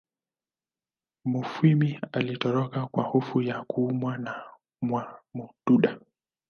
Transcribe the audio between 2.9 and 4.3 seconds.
hofu ya kuuawa